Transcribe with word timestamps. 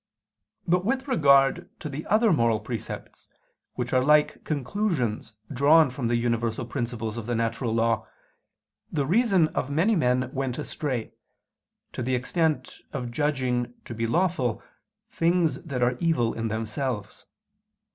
But 0.67 0.83
with 0.83 1.07
regard 1.07 1.69
to 1.79 1.87
the 1.87 2.07
other 2.07 2.33
moral 2.33 2.59
precepts, 2.59 3.27
which 3.75 3.93
are 3.93 4.03
like 4.03 4.43
conclusions 4.43 5.35
drawn 5.53 5.91
from 5.91 6.07
the 6.07 6.15
universal 6.15 6.65
principles 6.65 7.17
of 7.17 7.27
the 7.27 7.35
natural 7.35 7.71
law, 7.71 8.07
the 8.91 9.05
reason 9.05 9.49
of 9.49 9.69
many 9.69 9.95
men 9.95 10.31
went 10.33 10.57
astray, 10.57 11.13
to 11.93 12.01
the 12.01 12.15
extend 12.15 12.77
of 12.91 13.11
judging 13.11 13.75
to 13.85 13.93
be 13.93 14.07
lawful, 14.07 14.63
things 15.11 15.61
that 15.61 15.83
are 15.83 15.97
evil 15.99 16.33
in 16.33 16.47
themselves. 16.47 17.25